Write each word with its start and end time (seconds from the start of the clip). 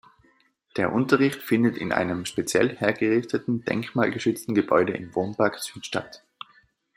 Der 0.77 0.91
Unterricht 0.93 1.43
findet 1.43 1.77
in 1.77 1.91
einem 1.91 2.25
speziell 2.25 2.75
hergerichteten 2.75 3.63
denkmalgeschützten 3.65 4.55
Gebäude 4.55 4.93
im 4.93 5.13
Wohnpark 5.13 5.59
Süd 5.59 5.85
statt. 5.85 6.23